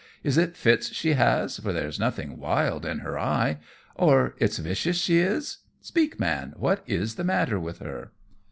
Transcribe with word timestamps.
Is 0.23 0.35
it 0.35 0.57
fits 0.57 0.91
she 0.91 1.13
has, 1.13 1.59
for 1.59 1.71
there 1.71 1.87
is 1.89 1.97
something 1.97 2.39
wild 2.39 2.87
in 2.87 3.01
her 3.05 3.19
eye? 3.19 3.59
Or 3.93 4.33
it's 4.39 4.57
vicious 4.57 4.97
she 4.97 5.19
is? 5.19 5.59
Speak, 5.79 6.19
Man, 6.19 6.55
what 6.57 6.81
is 6.87 7.17
the 7.17 7.23
matter 7.23 7.59
with 7.59 7.77
her?" 7.77 8.11